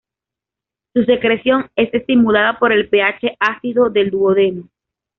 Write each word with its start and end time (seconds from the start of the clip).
Su 0.95 1.03
secreción 1.03 1.69
es 1.75 1.93
estimulada 1.93 2.57
por 2.57 2.73
el 2.73 2.89
pH 2.89 3.35
ácido 3.39 3.91
del 3.91 4.09
duodeno. 4.09 4.67